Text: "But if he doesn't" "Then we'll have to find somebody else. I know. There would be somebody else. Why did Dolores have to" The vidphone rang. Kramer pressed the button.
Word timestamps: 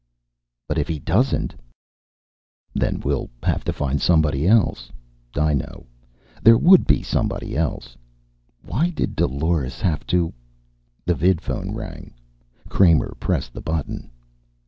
"But 0.67 0.79
if 0.79 0.87
he 0.87 0.97
doesn't" 0.97 1.53
"Then 2.73 3.01
we'll 3.01 3.29
have 3.43 3.63
to 3.65 3.71
find 3.71 4.01
somebody 4.01 4.47
else. 4.47 4.89
I 5.35 5.53
know. 5.53 5.85
There 6.41 6.57
would 6.57 6.87
be 6.87 7.03
somebody 7.03 7.55
else. 7.55 7.95
Why 8.65 8.89
did 8.89 9.15
Dolores 9.15 9.79
have 9.79 10.07
to" 10.07 10.33
The 11.05 11.13
vidphone 11.13 11.75
rang. 11.75 12.15
Kramer 12.67 13.13
pressed 13.19 13.53
the 13.53 13.61
button. 13.61 14.09